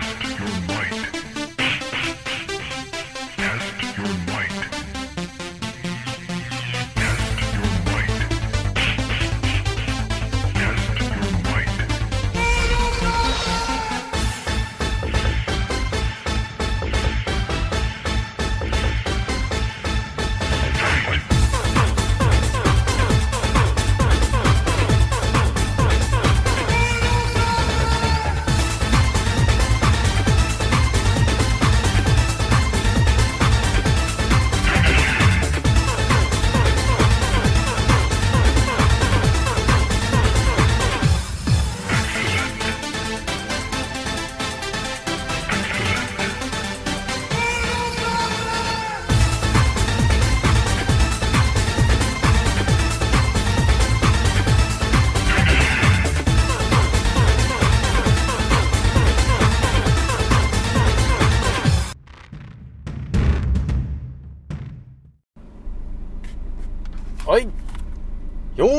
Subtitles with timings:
[0.00, 1.33] Test your might.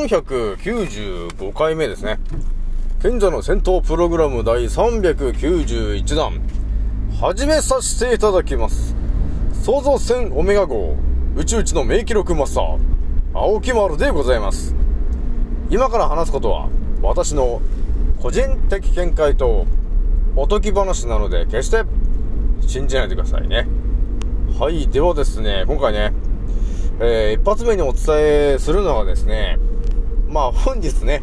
[0.06, 2.20] 495回目ですね。
[3.02, 6.40] 賢者の戦闘プログラム第391弾。
[7.20, 8.94] 始めさせていただきます。
[9.64, 10.96] 創造船オメガ号、
[11.34, 12.78] 宇宙一の名記録マスター、
[13.34, 14.76] 青木丸でございます。
[15.70, 16.68] 今から話すことは、
[17.02, 17.60] 私の
[18.20, 19.66] 個人的見解と
[20.36, 21.82] おとぎ話なので、決して
[22.60, 23.66] 信じないでくださいね。
[24.60, 24.86] はい。
[24.86, 26.12] ではですね、今回ね、
[27.00, 28.04] えー一発目にお伝
[28.54, 29.58] えするのはですね、
[30.36, 31.22] まあ本日ね、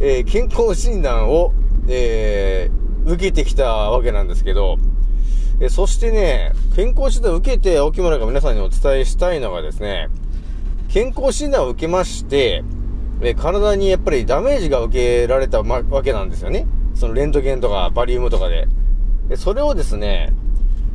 [0.00, 1.52] えー健康診断を、
[1.88, 4.78] えー受けてきたわけなんですけど、
[5.60, 10.08] えーそしてね、健康診断を受けて、青木村が皆さんにお伝えしたいのがですね、
[10.88, 12.64] 健康診断を受けまして、
[13.20, 16.66] え体にやっぱりダメージが受けられたまわけなんですよね。
[16.94, 18.68] そのレントゲンとかバリウムとかで。
[19.28, 20.32] でそれをですね、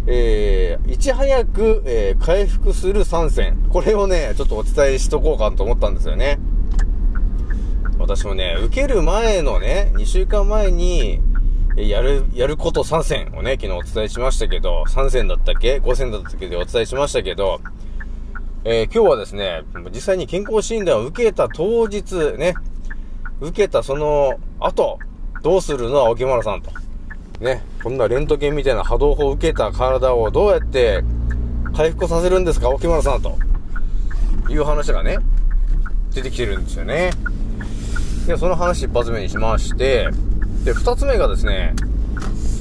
[0.08, 3.56] えー、いち早く、えー回復する参戦。
[3.70, 6.40] これをね、ちょっとお伝えしとこうかと思ったんですよね。
[8.16, 11.22] 私もね、受ける前のね、2週間前に、
[11.78, 17.62] やる、やること3戦をね、昨日お伝えしましたけど、3戦だったっけ ?5 戦だったっけでお伝えしましたけど、
[18.66, 19.64] えー今日はですね、
[19.94, 22.54] 実際に健康診断を受けた当日ね、
[23.40, 25.00] 受けたその後、
[25.42, 26.70] どうするの青木村さんと。
[27.40, 31.02] ね、こんなレントゲンみたいな波動砲を受けた体をどうやって
[31.74, 33.38] 回復させるんですか、沖村さんと。
[34.50, 35.18] いう話がね、
[36.14, 37.12] 出てきてるんですよね。
[38.28, 40.10] で、その話一発目にしまして、
[40.64, 41.74] で、二つ目がですね、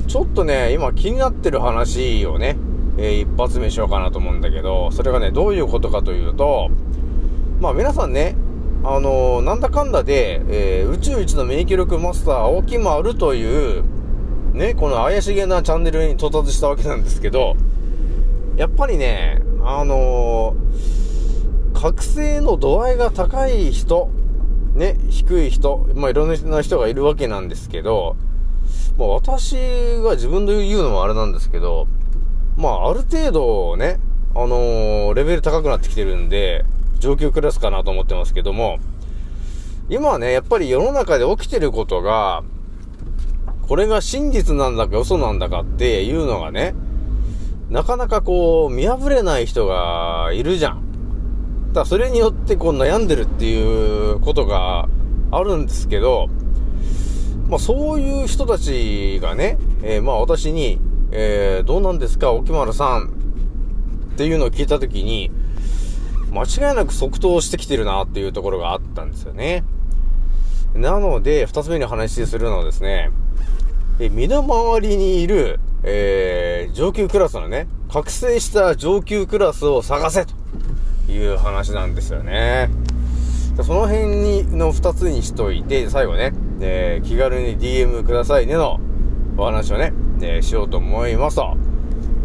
[0.06, 2.56] ちょっとね、今気になってる話をね、
[2.98, 6.70] えー一発目しようかなと思うんだけど、それがね、どういうことかというと、
[7.60, 8.37] まあ皆さんね、
[8.82, 13.84] あのーなんだかんだで、えー宇宙一の免疫力マスター、青木丸という、
[14.54, 17.54] ね、この怪しげなチャンネルに到達したわけなんですけど、
[18.56, 24.10] やっぱりね、あのー覚醒の度合いが高い人、
[24.75, 28.16] ね、低い人、まあいろんな人がいるわけなんですけど、
[28.97, 29.56] まあ私
[30.03, 31.86] が自分で言うのもあれなんですけど、
[32.56, 33.98] まあある程度ね、
[34.34, 36.64] あのーレベル高くなってきてるんで、
[36.98, 38.78] 上級クラスかなと思ってますけども、
[39.88, 42.44] 今はね、やっぱり世の中で起きてることが、
[43.66, 46.75] これが真実なんだか嘘なんだかっていうのがね、
[47.70, 50.90] なかなかこう、見破れない人がいるじゃん。
[51.72, 54.88] だそれによってこう悩んでるっていうことが
[55.31, 56.28] あるんですけど、
[57.48, 60.81] まあそういう人たちがね、えーまあ私に、
[61.12, 63.10] えーどうなんですか、沖丸さん
[64.14, 65.31] っていうのを聞いたときに、
[66.32, 69.64] 間違いなく即答してきてるなっていうところがあったんですよね。
[70.75, 73.10] なので、二つ目に話するのはですね、
[74.00, 80.34] え身の回りにいる、えー上級クラスのね、覚醒した上級クラスを探せと
[81.10, 82.71] いう話なんですよね。
[83.62, 88.81] その辺に、の二つにしといて、最後ね、えー気軽に DM くださいねの
[89.37, 89.93] お話をね、
[90.23, 91.56] えーしようと思いますと。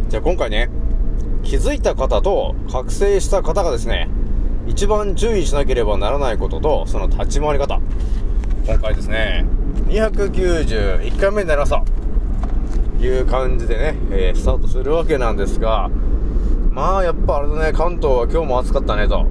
[0.09, 0.69] じゃあ今回ね、
[1.43, 4.09] 気づいた方と覚醒した方がですね、
[4.67, 7.79] 一番注意しなければならないことと、その立ち回り方。
[8.65, 9.45] 今回ですね、
[9.87, 11.83] 291回目になりました。
[12.99, 15.89] いう感じでね、えースタートするわけなんですが、
[16.75, 19.25] まあやっぱあれだね、関東は今日も暑かったねと、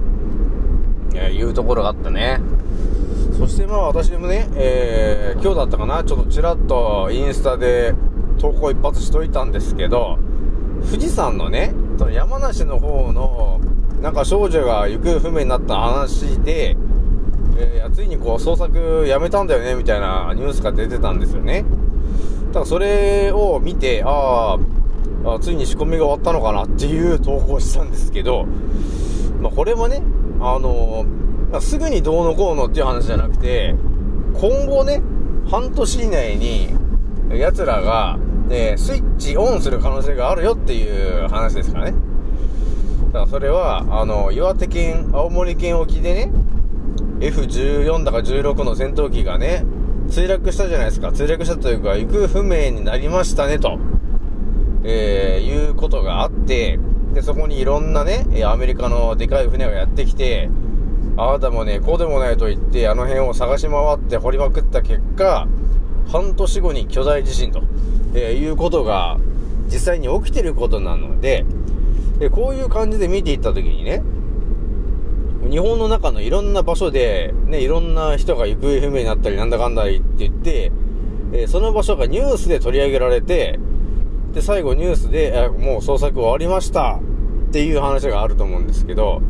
[1.13, 2.41] えーいうところがあったね。
[3.37, 7.93] そしてまあ私もね、えー今日だったかな、ちょっとちらっとインスタで
[8.39, 10.17] 投稿一発しといたんですけど、
[10.89, 13.61] 富士山のね、その山梨の方の、
[14.01, 16.75] なんか少女が行方不明になった話で、
[17.57, 21.63] えーついにこう捜索やめたんだよね、みたいなニュースが出てたんですよね。
[22.53, 24.74] からそれを見て、あー
[25.33, 28.45] あ、ついに仕込みが終わったのかなっていう投稿したんですけど、
[29.41, 30.01] まあ、これもね、
[30.39, 31.25] あのー
[31.55, 33.75] ますぐにどうのこうのっていう話じゃなくて、
[34.33, 35.01] 今後ね、
[35.49, 36.69] 半年以内に、
[37.29, 38.17] 奴らが、
[38.47, 41.93] ね、スイッチオンする可能性があるよっていう話ですかね。
[43.07, 46.31] だからそれは、あの、岩手県、青森県沖でね、
[47.19, 49.63] F14 だか16の戦闘機がね、
[50.09, 51.07] 墜落したじゃないですか。
[51.09, 53.79] 墜落したというか、行方不明になりましたね、と、
[54.87, 56.79] えー、いうことがあって、
[57.13, 60.49] で、そこにいろんなね、アメリカのでかい船がやってきて、
[61.17, 65.47] あなたもね、こうでもないと言って、あの辺を探し回って掘りまくった結果、
[66.07, 67.63] 半年後に巨大地震と、
[68.13, 69.17] えーいうことが
[69.67, 71.45] 実際に起きてることなので、
[72.19, 74.03] でこういう感じで見ていったときにね、
[75.49, 80.71] 日本の中のいろんな場所で、ね、いろんな人が行方不明になったりなんだかんだって言って、
[81.33, 83.59] えーその場所がニュースで取り上げられて、
[84.35, 86.99] で、最後ニュースで、もう捜索終わりました。
[87.47, 89.21] っていう話があると思うんですけど、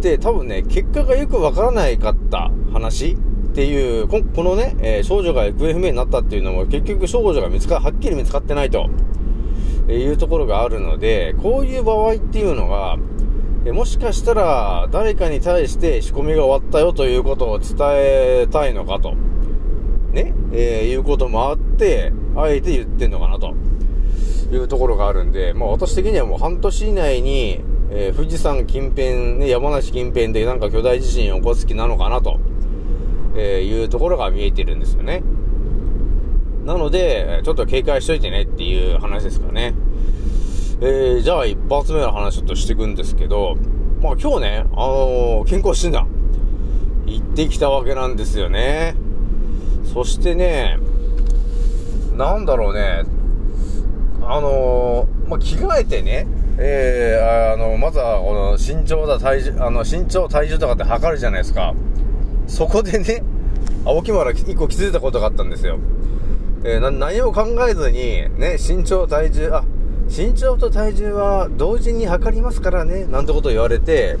[0.00, 2.50] で、多分ね、結果がよくわからないかった。
[2.72, 3.12] 話。
[3.12, 3.16] っ
[3.54, 8.90] ていう、このね、えー少女が行方不明になったっていうのも結局少女が見つか、はっきり見つかってないと、
[9.86, 12.98] えーいうところがあるので、こういう場合っていうのが、
[13.64, 19.14] えもしかしたら誰かに対して仕込みが終わったよということを伝えたいのかと、
[20.12, 23.54] ね、えいうこともあって、あえて言ってんのかなと。
[24.50, 27.60] いうところがあるんで、まあ私的にはもう半年以内に、
[27.90, 32.38] えー富士山近辺、ね、山梨近辺でなんか巨大地震を起こす気なのかなと、
[33.36, 35.22] えーいうところが見えてるんですよね。
[36.64, 39.74] なので、ちょっと警戒しといてねっていう話ですかね。
[40.80, 43.56] えー、じゃあ一発目の話ちょっとしていくんですけど、
[44.02, 46.08] まあ今日ね、あのー健康診断、
[47.06, 48.96] 行ってきたわけなんですよね。
[49.94, 50.78] そしてね、
[52.16, 53.04] なんだろうね、
[54.28, 56.26] あのーまあ、着替えてね、
[56.58, 61.74] えー、あの、まずは、この、身長だ、体重、あの、身長、体重とかって測るじゃないですか。
[62.46, 63.22] そこでね、
[63.84, 65.78] 青木原一個気づいたことがあったんですよ。
[66.64, 69.64] えー、何も考えずに、ね、身長、体重、あ、
[70.08, 74.16] 身長と体重は同時に測りますからね、なんてこと言われて、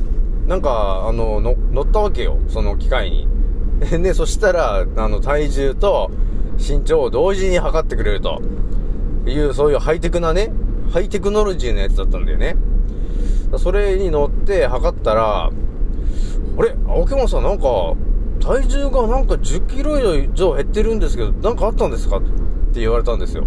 [0.46, 3.28] なんか、あの、の乗ったわけよ、その機械に。
[3.98, 6.10] ね、そしたら、あの、体重と
[6.58, 8.40] 身長を同時に測ってくれると
[9.26, 10.52] いう、そういうハイテクなね、
[10.92, 12.56] ハイテクノロジーのやつだったんだよね。
[13.58, 16.74] それに乗って測ったら、あれ？
[16.88, 17.94] 青木本さんなんか、
[18.40, 22.18] 体重がなんか10キロ以上減ってるんですけど、なんかあったんですか？
[22.18, 22.22] っ
[22.72, 23.44] て言われたんですよ。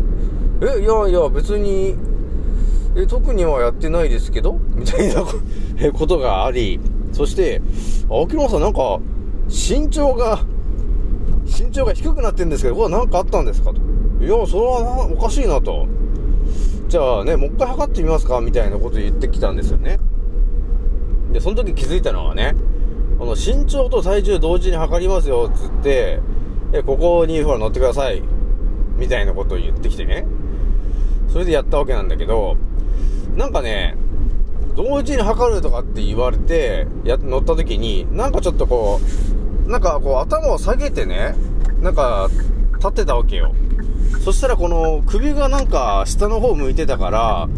[0.61, 1.95] え、いやいや、別に、
[2.95, 4.59] え、特にはやってないですけど？
[4.75, 5.23] みたいな
[5.93, 6.79] こ とがあり、
[7.11, 7.61] そして、
[8.09, 8.99] 青木本さんなんか、
[9.47, 10.39] 身長が、
[11.45, 13.71] 身長が低くなってるんですけど、これは何かあったんですか？
[13.73, 13.79] と。
[14.19, 15.87] いや、それはなおかしいなと。
[16.89, 19.99] じゃあね、もう一回測ってみますかみたいなこと言ってきたんですよね。
[21.31, 22.55] で、その時気づいたのはね、
[23.19, 26.19] あの、身長と体重同時に測りますよ、つって、
[26.73, 28.21] え、ここにほら乗ってください。
[28.97, 30.25] みたいなことを言ってきてね。
[31.29, 32.57] それでやったわけなんだけど、
[33.37, 33.95] なんかね、
[34.75, 38.99] 同時に測るとかって言われて、や、乗った時に、なんかちょっとこ
[39.67, 41.35] う、なんかこう頭を下げてね、
[41.81, 42.29] なんか
[42.75, 43.53] 立ってたわけよ。
[44.23, 47.49] そしたらこの首がなんか下の方向いてたから、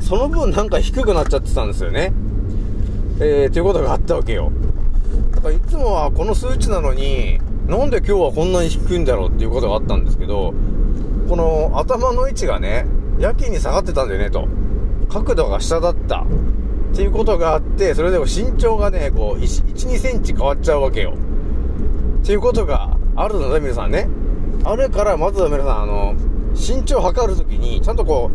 [0.00, 2.12] その分なんか低くなっちゃってたんですよね。
[3.20, 4.52] えー、ということがあったわけよ。
[5.34, 10.54] だからいつもはこの数値なのに、なんで今日はこんなに低いんだろうっていうことがあったんですけど、
[11.28, 12.86] この頭の位置がね、
[13.18, 14.48] やけに下がってたんだよねと。
[15.08, 16.24] 角度が下だった。
[16.92, 21.14] っていうことがあって、それでも身長がね、こう、1、2センチ変わっちゃうわけよ。
[22.22, 24.08] っていうことがあるので、皆さんね。
[24.68, 26.14] あるから、まずは皆さん、あの、
[26.54, 28.30] 身長測るときに、ちゃんとこ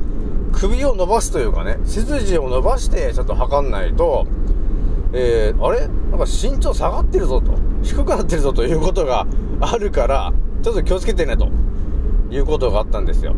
[0.52, 4.26] う、首を伸ばすというかね、背筋を伸ばして、ちゃんと測んないと、
[5.14, 5.88] えー、あれ？
[5.88, 7.54] なんか身長下がってるぞと。
[7.84, 9.28] 低くなってるぞということが
[9.62, 11.50] あるから、ちょっと気をつけてねと。
[12.32, 13.36] いうことがあったんですよ。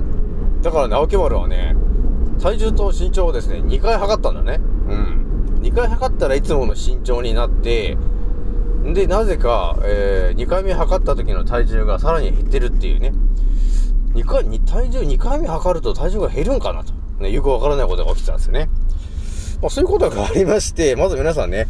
[0.61, 1.75] だからね、青木丸はね、
[2.41, 4.61] 体重と身長をですね、2回測ったんだね。
[4.87, 5.59] うん。
[5.63, 7.97] 2回測ったらいつもの身長になって、
[8.93, 13.13] で、なぜか、えー、2回目測った時の体重がさらに減ってるっていうね。
[14.13, 16.93] 2回、体重2回目測ると体重が減るんかなと。
[17.19, 18.69] ね、よくわからないことが起きてたんですよね。
[19.61, 21.67] まあ、そういうことがありまして、まず皆さんね、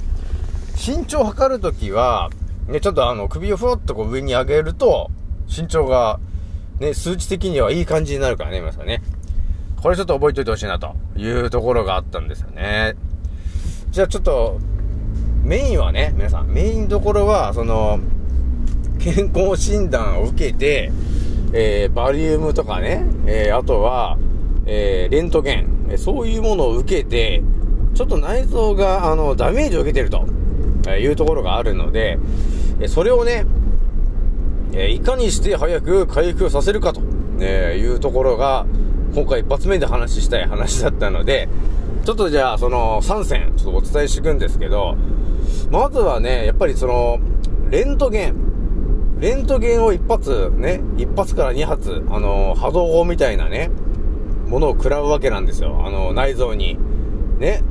[0.76, 2.30] 身長測るときは、
[2.68, 5.12] ね、ちょっとあの、首をふわっとこう上に上げると、
[5.48, 6.20] 身長が、
[6.80, 9.02] ね、数値的にはいい感じになるからね、皆さんね。
[9.82, 12.96] これちょっと覚えておいてほしいな、というところがあったんですよね。
[13.92, 14.60] じゃあちょっと、
[15.46, 18.00] メインはね、皆さん、メインどころは、その、
[19.00, 20.92] 健康診断を受けて、
[21.54, 24.18] えー、バリウムとかね、えー、あとは、
[24.66, 27.44] えー、レントゲン、えそういうものを受けて、
[27.94, 30.26] ちょっと内臓が、あの、ダメージを受けてると、
[30.88, 32.18] えいうところがあるので、
[32.80, 33.46] えそれをね、
[34.74, 37.02] えいかにして早く回復させるかと、
[37.40, 38.66] えいうところが、
[39.14, 41.48] 今回一発目で話したい話だったので、
[42.04, 44.98] ちょっとじゃあ、その3選、ちょっとお伝えしていくんですけど、
[45.72, 47.20] まずはね、やっぱりその、
[47.70, 48.36] レントゲン。
[49.20, 53.72] レントゲンを一発、ね、一発から二発、あの、波動砲みたいなね、
[54.48, 55.82] ものを食らうわけなんですよ。
[55.86, 56.78] あの、内臓に。
[57.40, 57.64] ね。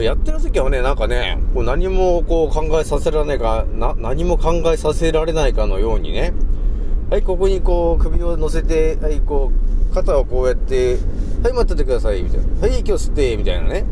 [0.00, 6.32] やってる時はね、なんかね、こう何もこう考えさせられないか、な、何も考えさせられないかのようにね、
[7.10, 9.52] はい、ここにこう首を乗せて、はい、こ
[9.90, 10.96] う、肩をこうやって、
[11.42, 12.60] はい、待っててください、みたいな。
[12.60, 13.84] はい、息を吸って、みたいなね。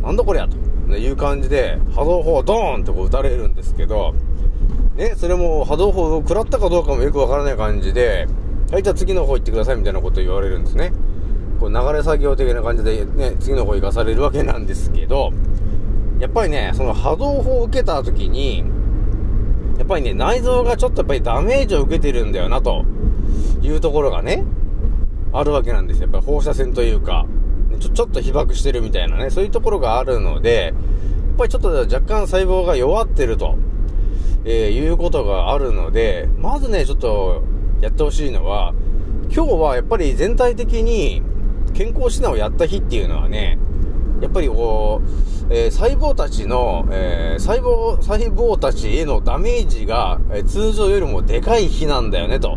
[0.00, 0.56] なんだこりゃ、と
[0.98, 4.14] いう感じで、波動砲をドーンとこう撃たれるんですけど、
[4.96, 8.26] ね、それも波動砲を食らったかどうかもよくわからない感じで、
[8.70, 10.92] はい、じゃあ次の方行ってくださいみたいなこと言われるんですね。
[11.58, 15.30] こう流れ作業的な感じでね、次の方行かされるわけなんですけど、
[16.18, 18.64] やっぱりね、その波動砲を受けた時に、
[19.78, 22.84] やっぱりね、内臓がちょっとやっぱりダメージを受けてるんだよな、と
[23.62, 24.44] いうところがね、
[25.32, 26.02] あるわけなんですよ。
[26.02, 27.26] やっぱり放射線というか、
[27.80, 30.70] ちょ、ちょっと被爆してるみたいなね、そういうところがあるので、や
[31.34, 33.56] っぱりちょっと若干細胞が弱ってると。
[34.44, 37.42] えー、いうことがあるので、まずね、ちょっと
[37.80, 38.74] やってほしいのは、
[39.32, 41.22] 今日はやっぱり全体的に
[41.74, 43.58] 健康診断をやった日っていうのはね、
[44.20, 45.02] やっぱりこ
[45.50, 52.56] う、えー、細胞たちの、えー、細胞、細胞たちへのダメージが、えー、通常よりもでかい日なんだよね、と、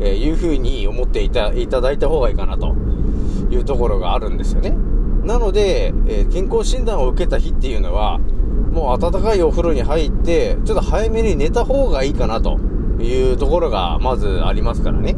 [0.00, 2.74] えいうふうに思っていた、いただいた方がいいかな、と
[3.50, 4.76] いうところがあるんですよね。
[5.24, 8.18] なので、え健康診断を受けた日っていうのは、
[8.72, 12.58] もう暖かいお風呂に入って、ちょっと早めに寝た方がいいかなと
[13.00, 15.14] いうところがまずありますからね。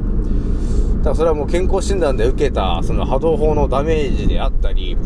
[0.99, 4.97] だからそれはもう健康診断で受けたその波動砲のダメージであったり、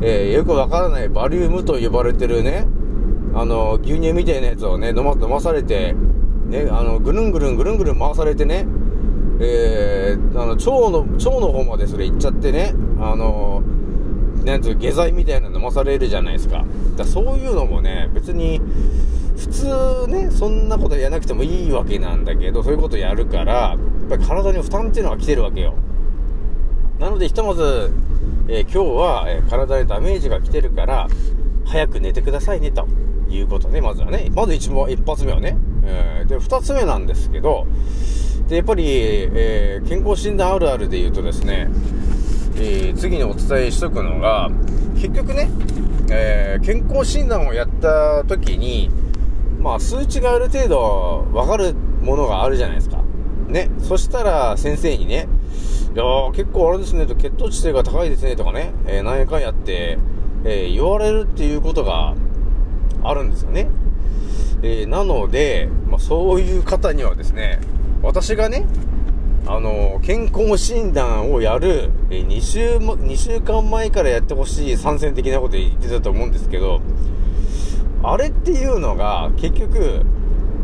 [0.00, 2.66] えー、よくわからないバリウムと呼ばれてるね、
[3.34, 5.94] あの、牛乳みたいなやつをね、飲ま、飲まされて、
[6.46, 8.66] ね、あの、ぐるんぐるんぐるんぐるん回されてね、
[9.40, 13.62] えー、あの、腸の、腸の方までそれ行っちゃってね、あの
[14.44, 16.64] なんつう下剤みたいなの飲まされるじゃないですか。
[16.96, 18.60] だそういうのもね、別に、
[19.36, 25.74] 普通ね、そんなことやらなくてもいいわけなんだけど、そういうことやるから、やっぱり体に負担っていうのは来てるわけよ。
[27.00, 27.90] なので、ひとまず、
[28.48, 31.08] えー、今日は、えー、体にダメージが来てるから、
[31.64, 32.86] 早く寝てくださいね、と
[33.30, 34.30] いうことね、まずはね。
[34.34, 35.56] まず一番、一発目はね。
[35.84, 37.66] えー、で、二つ目なんですけど、
[38.48, 41.68] で、やっぱり、えー、健康診断あるあるで言うとですね、
[42.56, 44.50] えー、次にお伝えしとくのが、
[44.94, 45.50] 結局ね、
[46.10, 48.90] えー、健康診断をやった時に、
[49.60, 53.02] まあ、数値がある程度わかるものがあるじゃないですか。
[53.48, 53.70] ね。
[53.78, 55.26] そしたら先生にね、
[55.94, 59.98] いや結構あれですねと、血糖値性が高いですねとかね、えー、何やかんやって、
[60.44, 62.14] え、言われるっていうことが
[63.02, 63.68] あるんですよね。
[64.62, 67.60] え、なので、まあ、そういう方にはですね、
[68.04, 68.66] 私がね、
[69.46, 76.82] あの、健康診断をやる、え2週、2週間前からやってほしい参戦的なこと言ってたと思うんですけど、
[78.02, 80.02] あれっていうのが、結局、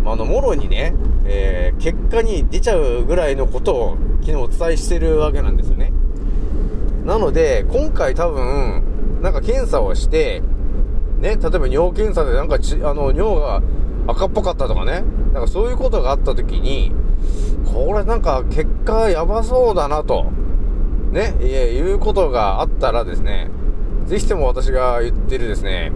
[0.05, 0.93] あの、もろにね、
[1.25, 5.93] えー、結果に出ちゃうぐらいのことを昨日お伝えしてるわけなんですよね。
[7.07, 8.83] なので、今回多分、
[9.23, 10.43] なんか検査をして、
[11.21, 13.63] ね、例えば尿検査でなんかち、あの、尿が
[14.09, 16.93] 赤っぽかったとかね、なんかそういうことがあった時に、
[17.73, 20.31] これなんか結果やばそうだなと、
[21.13, 23.51] ね、いうことがあったらですね、
[24.07, 25.93] ぜひとも私が言ってるですね、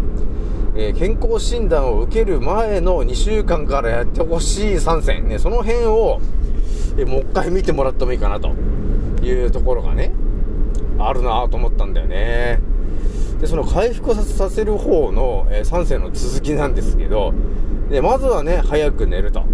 [0.77, 6.21] えー、健康診断を受ける前の2週間からやってほしい参戦、ね、その辺を、
[6.97, 8.51] えー、もう一回見てもらってもいいかなと
[9.23, 10.13] いうところがね、
[10.99, 12.61] あるなと思ったんだよね。
[13.41, 17.35] で、その回復させる方の、えー、参戦の続きなんですけど、
[17.91, 19.45] で、まずはね、早く寝ると、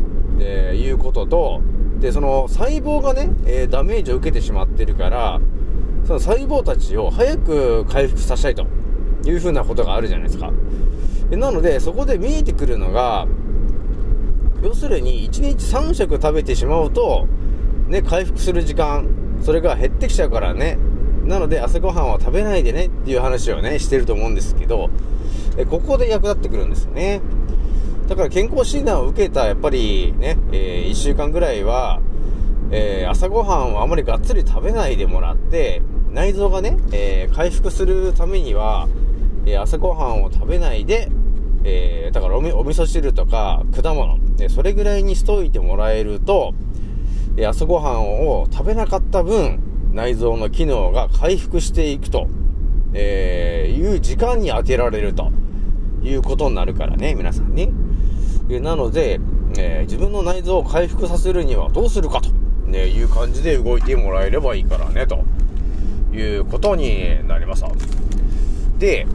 [0.40, 1.60] えいうことと、
[2.00, 5.40] で、その細胞がね、えー、ダメージを受けてしまってるから、
[6.06, 8.66] その細胞たちを早く回復させたいと
[9.28, 10.50] いうふうなことがあるじゃないですか。
[11.30, 13.26] なので、そこで見えてくるのが、
[14.62, 17.26] 要するに1日3食食べてしまうと、
[17.88, 19.06] ね、回復する時間、
[19.42, 20.78] それが減ってきちゃうからね。
[21.24, 24.90] なので、朝ごはんは食べないでねっていう話をね、してると思うんですけど、
[25.68, 27.20] ここで役立ってくるんですよね。
[28.10, 32.00] だから健康診断を受けたやっぱりね、えー、1週間ぐらいは、
[32.72, 38.88] えー、朝ごはんをあまりがっつり食べないでもらって、内臓がね、えー、回復するためには、
[39.46, 41.08] え朝ごはんを食べないで、
[41.62, 46.52] えだからおみお味噌汁とか果物、ね、それぐらいにしといてもらえると、
[47.36, 49.60] え朝ごはんを食べなかった分、
[49.92, 52.26] 内臓の機能が回復していくと、
[52.92, 55.30] えいう時間に当てられると
[56.02, 57.70] いうことになるからね、皆さんね。
[58.50, 59.20] えなので、
[59.56, 62.30] えー自分の内臓を回復させるにはどうするかと、
[62.66, 65.24] ね、いう感じで動いてもらえればいいからね、と
[66.12, 67.70] いうことになりました。
[68.78, 69.06] で、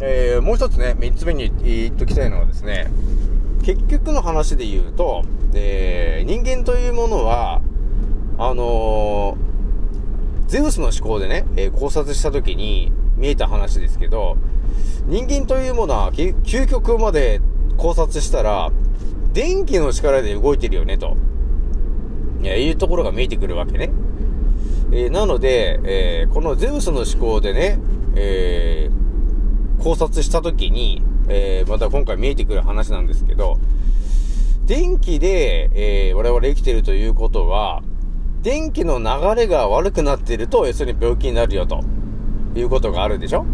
[0.00, 2.90] えーもう一つね、三つ目に言っときたいのはですね、
[3.62, 5.22] 結局の話で言うと、
[5.54, 7.60] えー人間というものは、
[8.38, 9.38] あの
[10.48, 14.36] ゼウスの思考でね、え考察した時に見えた話ですけど、
[15.06, 17.40] 人間というものは、究極まで
[17.76, 18.70] 考察したら、
[19.32, 21.16] 電気の力で動いてるよね、と。
[22.42, 23.90] いや、いうところが見えてくるわけね。
[24.92, 27.78] えーなので、えーこのゼウスの思考でね、
[28.14, 33.58] えー考察した時に、えーまた今回見えてくる話なんですけど、
[34.64, 37.82] 電気で、えー我々生きてるということは、
[38.42, 41.80] 電気の流れが悪くなっていると、要するに病気になるよと、
[42.54, 43.44] いうことがあるでしょ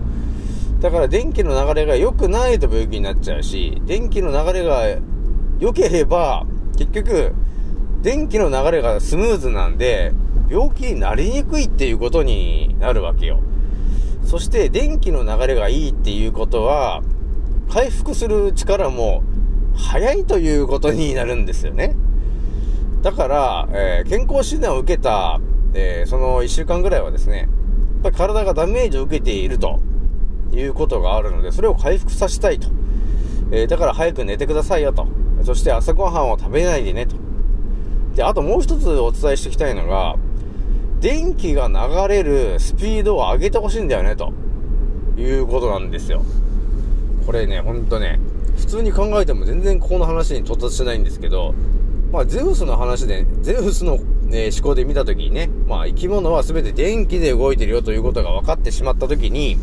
[0.82, 4.82] だから電気の流れが良くないと病気になっちゃうし、電気の流れが
[5.60, 6.44] 良ければ、
[6.76, 7.32] 結局、
[8.02, 10.12] 電気の流れがスムーズなんで、
[10.50, 13.38] 病気になりにくいっていうことになるわけよ。
[14.24, 17.04] そして、電気の流れがいいっていうことは、
[17.70, 19.22] 回復する力も
[19.76, 21.94] 早いということになるんですよね。
[23.02, 25.40] だから、えー健康診断を受けた、
[25.74, 27.48] えーその1週間ぐらいはですね、やっ
[28.02, 29.78] ぱり体がダメージを受けていると
[30.52, 32.68] いうことがあるので、それを回復させたいと。
[33.50, 35.06] えーだから早く寝てくださいよと。
[35.44, 37.16] そして朝ごはんを食べないでねと。
[38.14, 40.16] で、あともう一つお伝えしておきたいのが、
[41.00, 44.32] 電気が流れるスピードを上げてほしいんだよね、と
[45.18, 46.22] いうことなんですよ。
[47.26, 48.20] これね、ほんとね、
[48.56, 51.54] 普通に考えても全然ここの話に到達しないんですけど、
[52.12, 59.56] まあ、ゼウスの話で、ゼウスの、ね、思考で見たときにね、まあ、生き物は全て電気で動いてるよということが分かってしまったときに、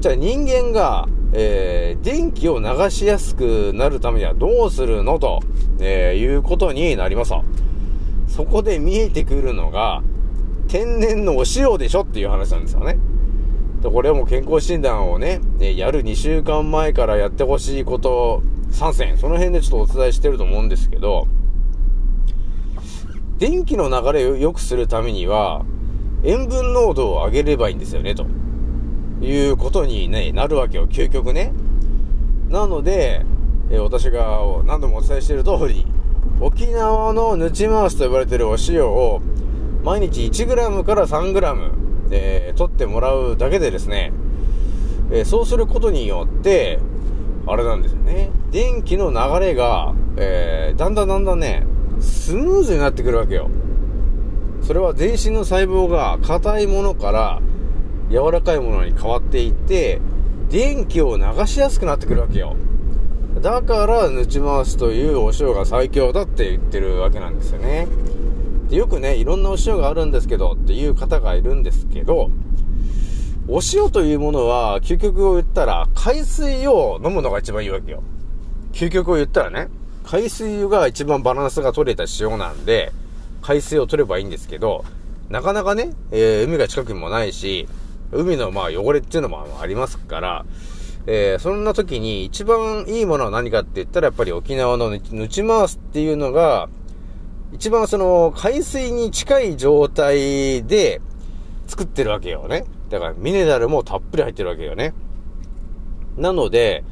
[0.00, 5.40] じゃあ人間が、えー、電気を流しやすくなるためにはどうするのと、
[5.80, 7.44] えーいうことになりますと。
[8.28, 10.02] そこで見えてくるのが、
[10.68, 12.98] 天然のお塩でしょっていう話なんですよね。
[13.82, 21.26] でこれはもう健康診断をね、ねやる2週間前からやってほしいこと3選、その辺でちょっとお伝えしてると思うんですけど、
[23.38, 25.64] 電気の流れを良くするためには、
[26.22, 28.26] 塩分濃度を上げればいいんですよね、と
[29.20, 31.52] いうことに、ね、なるわけよ、究極ね。
[32.48, 33.24] なので、
[33.70, 35.86] えー私が何度もお伝えしている通り、
[36.40, 39.20] 沖縄のヌチマースと呼ばれているお塩を、
[39.84, 41.70] 毎日 1g から 3g、
[42.10, 44.12] えー取ってもらうだけでですね、
[45.10, 46.78] えーそうすることによって、
[47.46, 48.30] あれなんですよね。
[48.50, 51.66] 電気の流れが、えーだんだんだんだんね、
[52.00, 53.50] スムーズになってくるわけよ。
[54.62, 57.40] それは全身の細胞が硬いものから
[58.10, 60.00] 柔らかいものに変わっていって、
[60.50, 62.56] 電気を流しやすくなってくるわけよ。
[63.42, 67.86] だから、ヌチマースというお塩が最強だって言ってるわけなんですよね。
[68.68, 72.30] でよくね、いろんなお塩があるんですけどっていう方がいるんですけど、
[73.46, 78.02] お塩というものは、究極を言ったら、海水を飲むのが一番いいわけよ。
[78.72, 79.68] 究極を言ったらね、
[80.04, 82.92] 海水が一番バランスが取れた塩なんで、
[83.42, 84.84] 海水を取ればいいんですけど、
[85.30, 87.68] なかなかね、えー海が近くにもないし、
[88.12, 90.46] 海のまあ汚れっていうのもありますから、
[91.06, 96.68] えーそんな時に一番いいものは何かって言ったらやっぱり沖縄のヌチヌチマースっていうのが、
[97.52, 101.00] 一番その海水に近い状態で
[101.66, 102.64] 作ってるわけよね。
[102.90, 104.92] だからミネラルもたっぷり入ってるわけよね。
[106.16, 106.84] なので、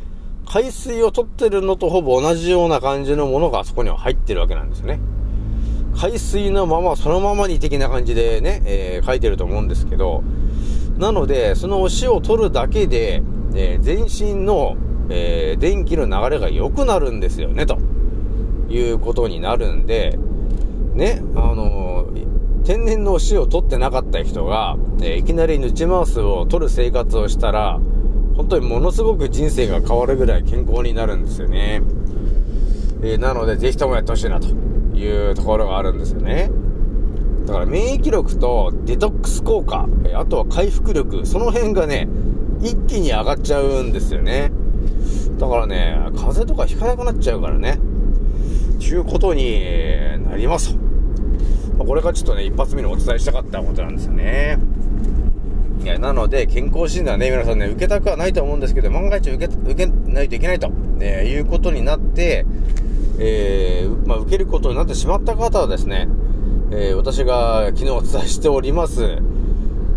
[0.49, 5.01] 海水を取ってるのとほぼ同じような感じのものがそこには入ってるわけなんですよね。
[5.97, 10.23] 海水のまま、そのままに的な感じでね、えー書いてると思うんですけど、
[10.99, 13.23] なので、そのお塩を取るだけで、
[13.55, 14.77] えー全身の、
[15.09, 17.79] えー電気の流れが良くなるんですよね、と
[18.69, 20.19] いうことになるんで、
[20.95, 22.07] ね、あの
[22.65, 27.79] 天然のお塩を取ってなかった人が、えいきなりヌチマウスを取る生活をしたら、
[28.37, 31.83] 本当にものすごく人生が変わるぐらい健康になるんですよね。
[33.03, 36.51] えーなので、ぜひともやってほしいなというところがあるんですよね。
[37.47, 42.09] だから免疫力とデトックス効果、あとは回復力、その辺がね、
[42.61, 44.51] 一気に上がっちゃうんですよね。
[45.39, 47.79] だからね、風邪とかひかなくなっちゃうからね。
[48.81, 49.61] ちゅうことに
[50.29, 50.77] なります。
[51.79, 54.59] これがちょっとね、一発目にお伝えしたかったことなんですよね。
[55.85, 62.45] いや、なので、健康診断ね、皆さんね、受けたくはないと思うんですけど、万が一受け、受けないといけないと、ね、いうことになって、
[63.19, 66.09] えーまあ、受けることになってしまった方はですね、
[66.71, 69.05] えー私が昨日お伝えしております、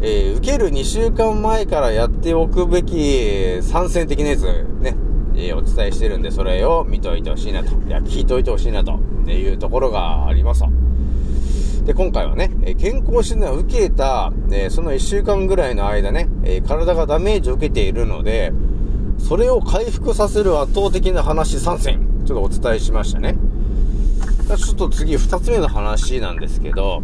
[0.01, 4.43] えー受ける2週間前からやっておくべき参戦的なやつ
[4.79, 4.95] ね、
[5.35, 7.71] えーお伝えしてるんで、それを見といてほしいなと。
[7.87, 8.93] いや、聞いといてほしいなと。
[8.93, 10.69] っていうところがありますと。
[11.85, 18.53] で、今回はね、え健康診断を受けた、えその1週間ぐらいの間ね、え体がダメージを受けているので、
[19.17, 23.35] それを回復させる圧倒的な話参戦、ちょっとお伝えしましたね。
[24.57, 27.01] ちょっと次、2つ目の話なんですけど、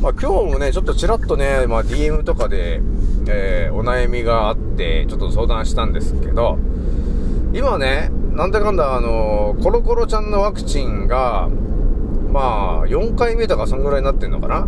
[0.00, 2.80] まあ今日もね、ちょっとちらっとね、まあ DM とかで、
[3.28, 6.58] えーお悩みがあって、ちょっと相談したんですけど、
[7.52, 11.48] 今ね、なんだかんだあのコロコロちゃんのワクチンが、
[12.30, 14.66] まあ、4回目とかそんぐらいになってんのかな？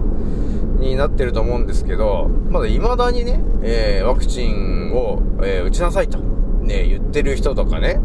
[0.79, 8.01] になってると思うんですけど、まだ未だにね、えーワクチンを、えー打ちなさいと、ね、言ってる人とかね、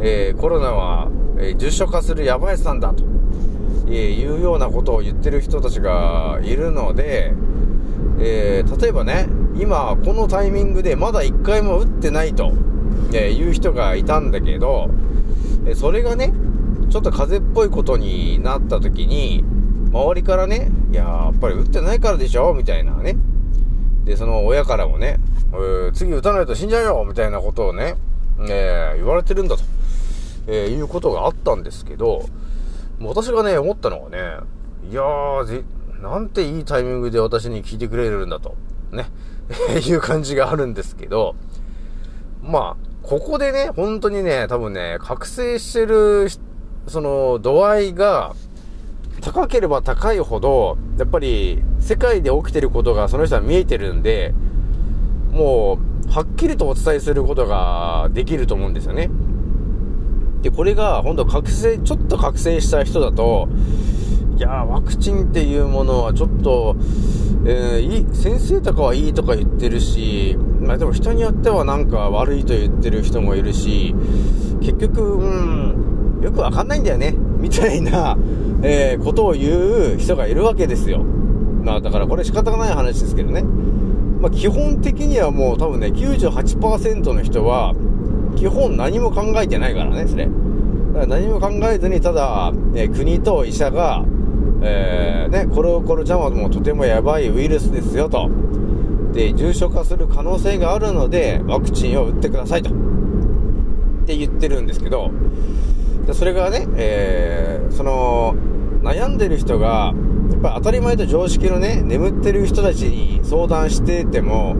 [0.00, 1.08] えーコロナは、
[1.38, 3.04] えー重症化するやばいやつなんだと、
[3.88, 7.32] えーいうようなことを言ってる人たちがいるので、
[8.20, 12.52] えー例えばね、今このタイミングでまだ1回も打ってないと、
[13.12, 14.88] えいう人がいたんだけど、
[15.66, 16.32] えそれがね、
[16.90, 19.44] ちょっと風邪っぽいことになった時に、
[19.92, 23.16] 周りからね、いややっぱり打ってないからでしょみたいなね。
[24.04, 25.18] で、その親からもね、
[25.52, 27.96] えー次打たないと死んじゃうよみたいなことをね、
[28.40, 29.62] えー言われてるんだと、
[30.48, 32.24] えーいうことがあったんですけど、
[33.00, 34.18] 私がね、思ったのはね、
[34.90, 35.64] いやーぜ、
[36.00, 38.54] なんていいタイミングで私に聞いてくれるんだと、
[38.92, 39.06] ね、
[39.86, 41.34] いう感じがあるんですけど、
[42.42, 46.28] まあ、ここでね、本当にね、多分ね、覚醒してる、
[46.86, 48.34] その、度合いが、
[49.20, 54.34] 高ければ高いほど、やっぱり、世界で起きてることがその人は見えてるんで、
[55.32, 55.78] も
[56.08, 59.10] う、はっきりとお伝えすることができると思うんですよね。
[60.46, 63.48] で、これが、本当覚醒、ちょっと覚醒した人だと、
[64.36, 66.76] いや、ワクチンっていうものはちょっと、
[67.44, 73.92] えーいい、先生とかはいいとか言ってるし、まあでも人によってはなんか悪いと言ってる人もいるし、
[74.60, 78.16] 結局、うん、よくわかんないんだよね、みたいな、
[78.62, 81.02] えーことを言う人がいるわけですよ。
[81.64, 83.42] まあだからこれ仕方がない話ですけどね。
[84.20, 87.74] まあ基本的にはもう多分ね、98%の人は、
[88.36, 90.28] 基本何も考えてないからね、それ。
[91.06, 94.04] 何も考えずに、ただ、ね、国と医者が、
[94.62, 98.30] えー、ね、コロコロちゃんはもとてもやばいウイルスですよと。
[99.12, 102.70] で、重症化する可能性があるので、ワクチンを打ってくださいと。
[102.70, 102.72] っ
[104.06, 105.10] て言ってるんですけど、
[106.12, 108.36] それがね、えー、その、
[108.82, 109.92] 悩んでる人が、
[110.30, 114.56] やっぱ当たり前と常識のね、眠ってる人たちに相談してても、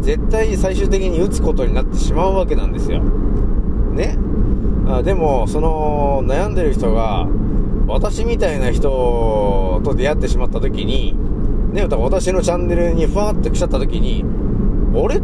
[0.00, 3.02] 絶対最終的に打つことになってしまうわけなんですよ。
[3.98, 4.16] ね。
[4.86, 7.28] あでも、その、悩んでる人が、
[7.86, 11.14] 私みたいな人と出会ってしまった時に、
[11.72, 14.24] ね、私のチャンネルにふわっと来ちゃった時に、
[14.94, 15.20] あれ？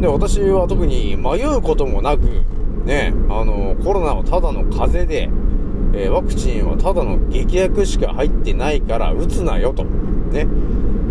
[0.00, 2.44] で、私は特に迷うこともなく、
[2.84, 5.30] ね、あの、コロナはただの風邪で、
[5.94, 9.84] えワクチンはただの劇薬しか入ってないから打つなよと。
[9.84, 10.46] ね。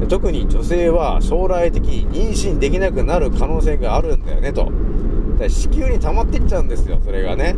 [0.09, 4.69] 特に女性は将来的に妊娠できなくなる可能性があるんだよねと。
[5.49, 7.56] 子宮に溜まってっちゃうんですよ、それがね。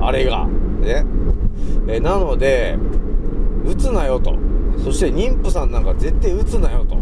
[0.00, 0.46] あれが。
[0.80, 1.04] ね。
[1.88, 2.78] えなので、
[3.64, 4.34] 打つなよと。
[4.84, 6.96] そして妊婦さんなんか絶対打つなよと。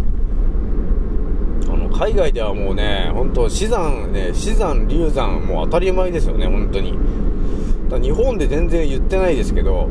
[1.72, 6.94] あの、海外ではもうね、本当死産ね、死産、流産、もう当たり前ですよね、本当に。
[7.88, 9.88] だ日本で全然言ってないですけど、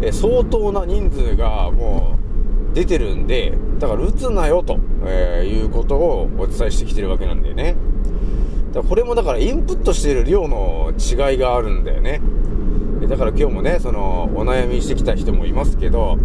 [0.00, 2.18] え相当な人数がも
[2.72, 7.76] う出てるんで、だから打つなよと、えいうことをお伝えしてきてるわけなんだよね。
[8.88, 12.20] これもだからインプットしてる量の違いがあるんだよね。
[13.08, 16.18] だから今日もね、そのお悩みしてきた人もいますけど、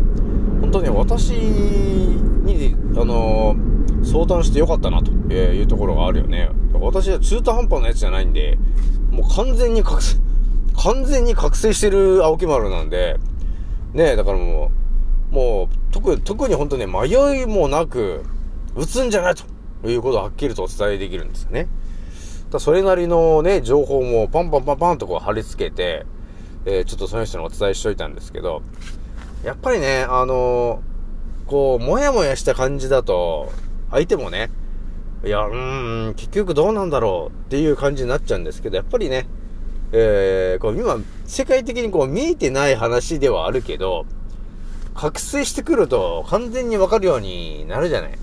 [0.62, 3.56] 本当ね、私に、あの
[4.04, 6.50] 相談してよかったなというところがあるよね。
[6.74, 8.58] 私は中途半端なやつじゃないんで、
[9.12, 10.18] もう完全に覚醒、
[10.76, 13.18] 完全に覚醒してる青木丸なんで、
[13.94, 14.72] ねだからも
[15.32, 18.24] う、もう、特、特に本当ね、迷いもなく、
[18.76, 19.44] 打つんじゃないと
[19.90, 21.68] いうことをはっきりとお伝えできるんですよね。
[22.50, 26.06] だそれなりのね、情報もパンパンパンパンとこう貼り付けて、
[26.66, 28.62] えーちょっとその人にお伝えしといたんですけど、
[29.44, 30.98] やっぱりね、あのー
[31.48, 33.52] こう、もやもやした感じだと、
[33.90, 34.50] 相手もね、
[35.26, 39.28] いや、うーん、結局どうなんだろうっていう感じになっちゃうんですけど、やっぱりね、
[39.94, 44.06] えー、こう今、世界的にこう見えてない話ではあるけど、
[44.94, 48.18] 覚醒してくると完全にわかるようになるじゃない。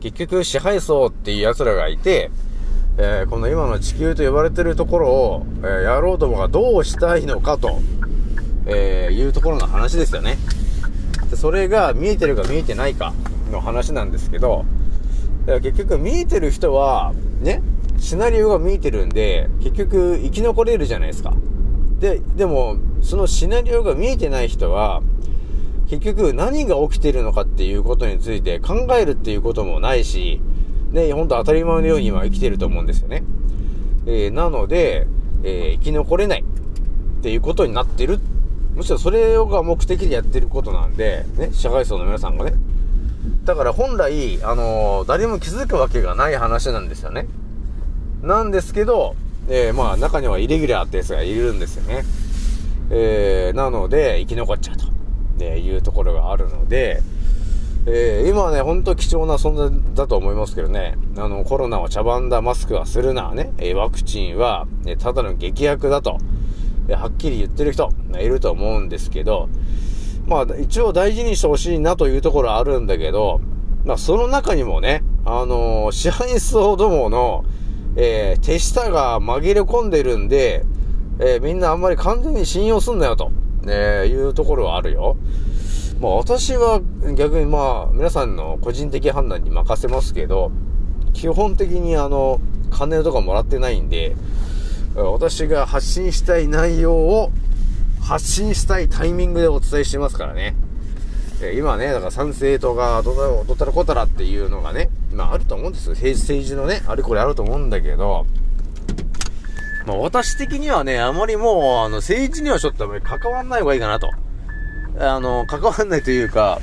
[0.00, 2.30] 結局支配層っていう奴らがいて、
[2.98, 7.80] えーこの今の地球と呼ばれてるところを、えー、野郎どもがどうしたいのかと、
[8.66, 10.38] えーいうところの話ですよね。
[11.30, 13.14] でそれが見えてるか見えてないか
[13.50, 14.64] の話なんですけど、
[15.46, 17.62] 結局見えてる人は、ね、
[17.98, 21.34] シナリオが見えてるんで、結局生き残れるじゃないですか。
[21.98, 25.02] で、でも、そのシナリオが見えてない人は、
[25.88, 30.40] 結局何が起きてるのかっていうことについて考えるっていうこともないし、
[30.92, 33.22] ね、ほんと当たり前のように今生きてると思うんですよね。
[34.06, 35.06] えー、なので、
[35.42, 36.44] えー、生き残れない
[37.20, 38.20] っていうことになってる。
[38.74, 42.54] むしろそれが目的でやってることなんで、ね、社会層の皆さんがね。
[43.44, 47.26] だから本来、あのー、誰も気づくわけがない話なんですよね。
[48.22, 49.14] なんですけど、
[49.48, 52.04] えー、まあ中にはイレギュラーってやつがいるんですよね。
[52.90, 54.86] えー、なので、生き残っちゃうと、
[55.36, 57.02] ね、いうところがあるので、
[57.92, 66.18] えー、今はね、ほんと貴重な存在だと思いますけどね、あの、コロナは茶番だ、マスクはするな、ね、えワクチンは、ね、ただの劇薬だと、
[66.86, 69.48] えはっきり言ってる人、いると思うんですけど、
[70.24, 73.40] まあ、一応大事にしてほしいなというところはあるんだけど、
[73.84, 77.44] まあ、その中にもね、あのー、支配層どもの、
[77.96, 80.64] えー、手下が紛れ込んでるんで、
[81.18, 85.16] えー、みんなあんまり完全に信用すんなよと、ね、いうところはあるよ。
[86.00, 86.80] まあ私は
[87.14, 90.50] 逆にまあ皆さんの個人的判断に任せますけど、
[91.12, 94.16] 基本的にあの、金とかもらってないんで、
[94.96, 97.30] 私が発信したい内容を
[98.00, 100.56] 発信したいタイミングでお伝えしてますからね。
[101.54, 105.92] 今ね、だから賛成とか、どたらこたらっていうのがね、まああると思うんですよ。
[105.92, 108.24] 政治のね、あれこれあると思うんだけど、
[109.86, 114.10] まあ私的にはね、あまりもう、あの、政治にはちょっとあまり関わんない方がいいかなと。
[114.98, 116.60] あの、関わんないというか、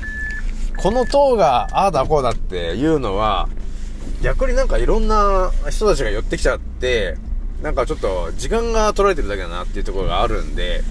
[0.76, 3.48] この党がああだこうだっていうのは、
[4.22, 7.16] 逆になんかいろんな人たちが寄ってきちゃって、
[7.62, 10.82] なんかちょっと時間が取られてるだけだなっていうところがあるんで、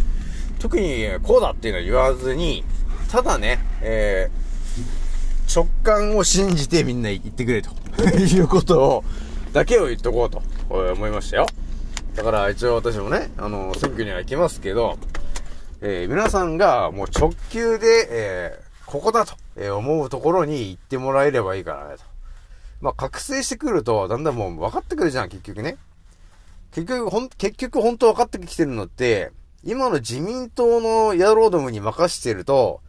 [0.60, 2.64] 特にこうだっていうのは言わずに、
[3.10, 7.70] ただね、えー、直感を信じてみんな言ってくれと
[8.04, 9.04] いうことを、
[9.54, 11.48] だけを言っとこうと思いましたよ。
[12.16, 14.98] だから一応私もね、あの、選挙には行きますけど、
[15.80, 22.04] えー、皆さんがもう直球で、えー、ここだと、え思うところに行ってもらえればいいからねと。
[22.82, 25.78] まあ、覚醒してくると、だんだんもう分かってくるじゃん、結局ね。
[26.72, 29.32] 結局、ほん、結局本当分かってきてるのって、
[29.64, 32.82] 今の自民党の野郎どもに任してると、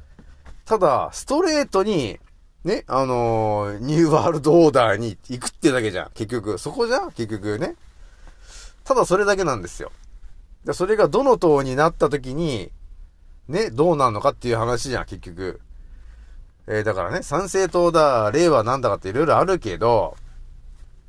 [0.65, 2.19] ただ、ストレートに、
[2.65, 6.59] ね、あのー、ニューワールドオーダーに行くってだけじゃん、結局。
[6.59, 7.77] そこじゃん結局ね。
[8.85, 9.93] ただそれだけなんですよ。
[10.65, 12.71] でそれがどの党になった時に、
[13.49, 15.61] ね、どうなるのかっていう話じゃん、結局。
[16.67, 20.17] えー、だからね、参政党だ、令和なんだかっていろいろあるけど、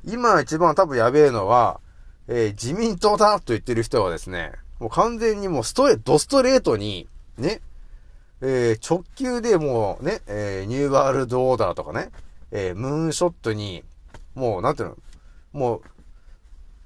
[0.04, 1.80] 今一番多分やべえのは、
[2.28, 7.60] えー、自民党だと言ってる人はですね、もう完全にもうストレ、ドストレートに、ね、
[8.40, 12.10] えー、直球でもうね、え、ニューワールドオーダーとかね、
[12.50, 13.84] え、ムーンショットに、
[14.34, 14.96] もう、なんていうの、
[15.52, 15.82] も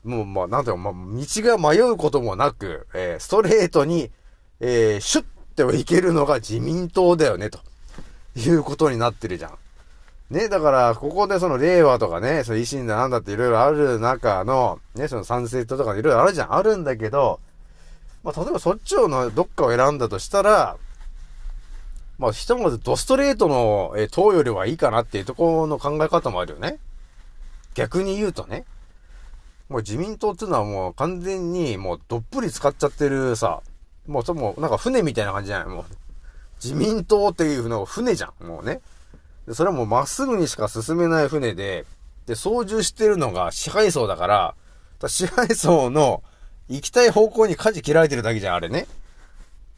[0.04, 4.10] う、もう、まあ、なんていうの、まあ、道が迷うこともなく、え、ストレートに、
[4.58, 7.60] え、シュッていけるのが自民党だよね、と
[8.36, 9.58] いうことになってるじゃん。
[10.30, 16.54] ね、だから、ここでその令和とかね、その維新だなんだっていろいろある中の、ね、その賛成党とかいろいろあるじゃん。
[16.54, 17.40] あるんだけど、
[18.22, 20.76] まあ、例えばそっちをのどっかを選んだとしたら、
[22.18, 26.78] まあ、ひとまずドストレートの、え党よりはいいかなっていうところの考え方もあるよね。
[27.74, 28.64] 逆に言うとね。
[29.68, 33.62] もう自民党っていうのはもう完全にもうどっぷり使っちゃってるさ、
[34.06, 35.68] もうそもなんか船みたいな感じじゃない？
[35.68, 35.84] もう。
[36.62, 38.80] 自民党っていうのが船じゃん、もうね。
[39.46, 41.84] で、それはもうまっすぐにしか進めない船で、
[42.26, 44.54] で、操縦してるのが支配層だから、
[44.98, 46.22] から支配層の
[46.68, 48.86] 行きたい方向に舵切られてるだけじゃん、あれね。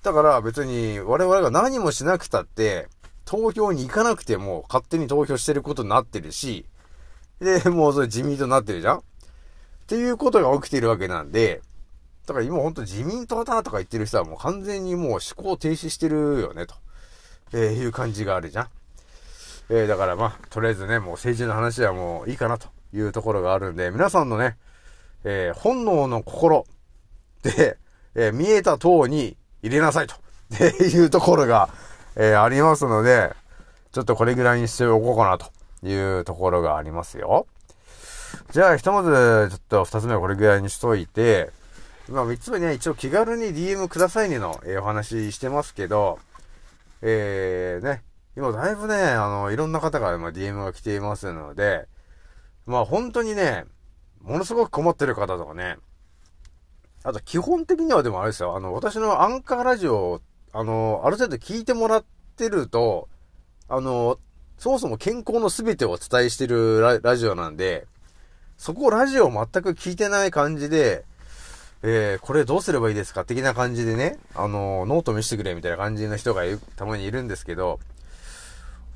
[0.04, 2.86] だから別に我々が何もしなくたって、
[3.24, 6.64] 投票に行かなくても勝手に投票してることになってるし、
[7.40, 9.02] で、もうそれ自民党になってるじゃんっ
[9.88, 11.60] ていうことが起きてるわけなんで、
[12.26, 16.74] だから今ほんと自民党だとか言ってる人はもう完全にもう思考停止してるよね、と、
[17.52, 18.68] えー、いう感じがあるじゃん。
[19.68, 24.56] えー、だからまあ、とりあえずね、もう政治の話はもういいかなというところがあるんで、皆さんのね、
[25.24, 26.66] えー、本能の心
[27.42, 27.78] で、
[28.14, 30.18] えー、見えた塔に入れなさいと、っ
[30.58, 31.68] ていうところが、
[32.16, 33.34] えー、ありますので、
[33.92, 35.46] ちょっとこれぐらいにしておこうかなと
[35.86, 37.46] いうところがありますよ。
[38.52, 41.50] じゃあ、ひとまず、ちょっと二つ目はこれぐらいにしといて、
[42.08, 46.20] まあ、三つ目ね、一応気軽に DM くださいねの、えー、お話してますけど、
[47.02, 48.04] えー、ね、
[48.36, 51.88] 今だいぶね、あの、いろんな方が、ま DM が来ていますので、
[52.64, 53.64] まあ本当にね、
[54.22, 55.78] ものすごく困ってる方とかね、
[57.02, 60.20] あと基本的にはでもあれですよ、あの、私のアンカーラジオ、
[60.52, 62.04] あの、ある程度聞いてもらっ
[62.36, 63.08] てると、
[63.68, 64.18] あの、
[64.58, 67.86] そもそも健康のすべてをお伝えしてるラジオなんで、
[68.58, 71.04] そこラジオ全く聞いてない感じで、
[71.88, 76.42] えー、これどうすればいいですか的な感じでね、あの、ノート見せてくれみたいな感じの人が
[76.74, 77.78] たまにいるんですけど、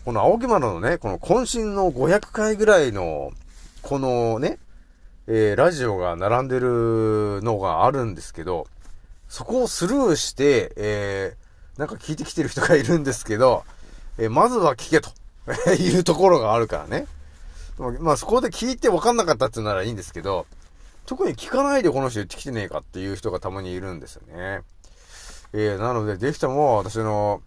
[0.05, 3.31] この青木丸のね、この渾身の500回ぐらいの、
[3.83, 4.59] このね、
[5.29, 8.67] えー、ラジオが並んでるのがあるんですけど、
[9.29, 13.63] そこをスルーして、えー、なんか聞いてきてる人がいるんですけど、
[14.19, 15.11] えーまずは聞けと
[15.81, 17.07] いうところがあるからね。
[18.01, 20.47] まあそこで聞いて分かんなかったっていうならいいんですけど、
[21.11, 24.61] 特に聞かないでこの人言ってきてねえかっていう人がたまにいるんですよね。
[25.53, 27.43] えー、なので、ぜひとも私の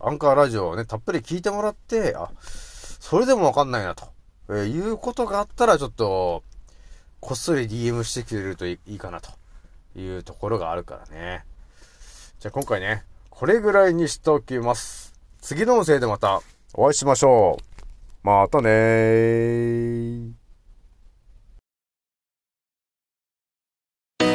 [0.00, 4.06] アンカーラジオをね、たっぷり聞いてもらって、あ、それでも分かんないなと、
[4.48, 6.42] えーいうことがあったらちょっと、
[7.20, 9.30] こっそり DM してくれるといいいいかなと
[9.96, 11.44] いうところがあるからね。
[12.40, 15.14] じゃあ今回ね、これぐらいにしておきます。
[15.40, 17.58] 次の音声でまたお会いしましょ
[18.24, 18.26] う。
[18.26, 20.43] またねー。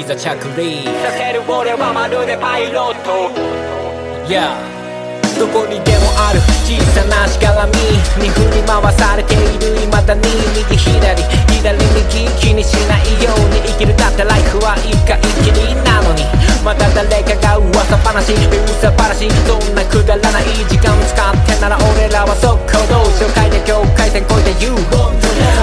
[0.00, 3.30] いざ着陸させる俺はまるでパイロット
[4.26, 4.69] Yeah
[5.40, 6.40] どこにでもある。
[6.68, 7.72] 小さなしがらみ
[8.20, 10.20] に振り回されている未だに
[10.52, 13.96] 右左左右気にしないように生きる。
[13.96, 16.28] だってライフは一回きりなのに
[16.60, 24.76] また誰かが噂話噂話そんなくだらない時間使ってなら俺らは速攻動紹介で境界線越えて言う。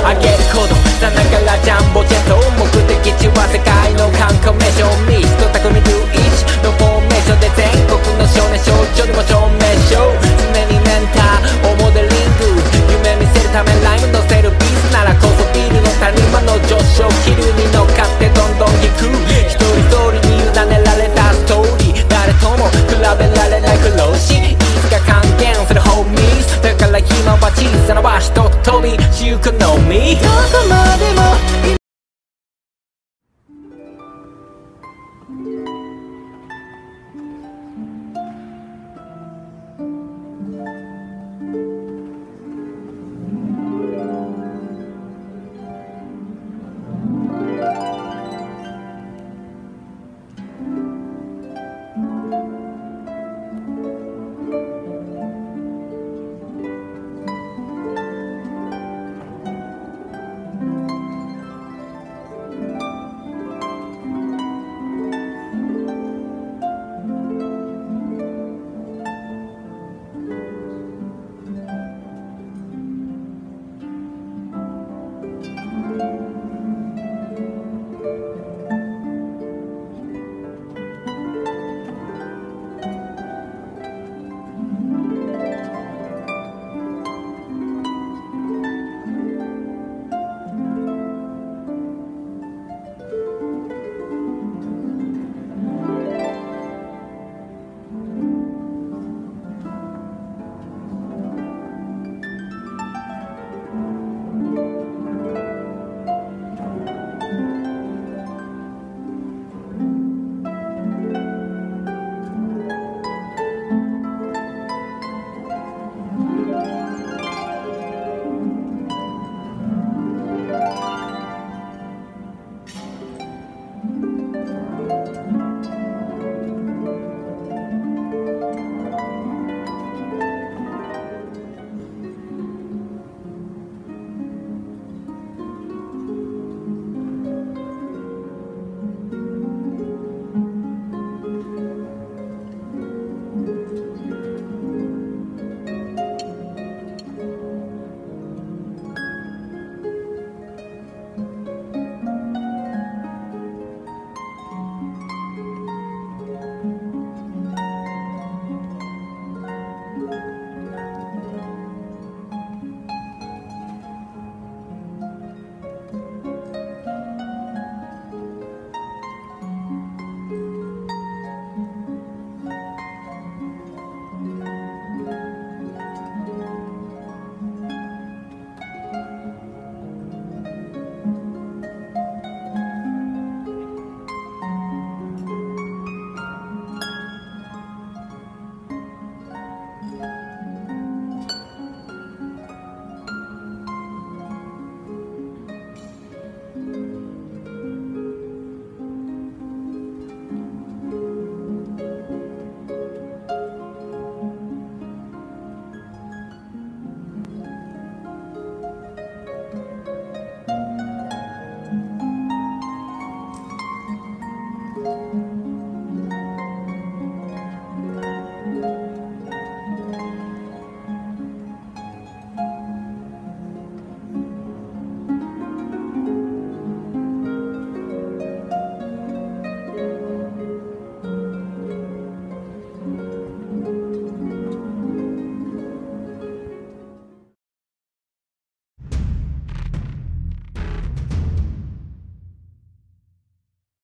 [0.02, 0.74] あげること。
[0.98, 2.34] さながらジャンボジェット。
[2.58, 12.56] 目的地は世界の観光名所ミスト匠ミ11のフォーメーションで全国の少年少女にも証明でしょ常にメンターをモデリング
[13.04, 19.12] 夢見せるためライム乗せるビースならこそビールの谷間の上昇気流に乗っかってどんどん引く
[19.44, 30.16] 一人一人に委ねられたストーリー誰とも比べられない苦労しいつか還元するホーミーズだから今は小さな場所と飛びしゆのみ。
[30.16, 31.77] どこまでも